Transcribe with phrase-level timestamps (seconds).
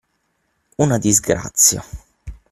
[0.79, 1.85] una disgrazia.